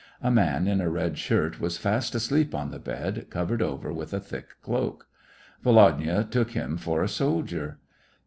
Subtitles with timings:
[0.19, 4.15] A man in a red shirt was fast asleep on the bed, covered over with
[4.15, 5.05] a thick cloak.
[5.63, 7.77] Volodya took him for a soldier.